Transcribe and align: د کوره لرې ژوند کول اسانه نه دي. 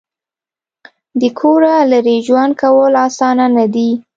د 1.21 1.23
کوره 1.39 1.75
لرې 1.91 2.17
ژوند 2.27 2.51
کول 2.61 2.93
اسانه 3.07 3.45
نه 3.55 3.65
دي. 3.73 3.89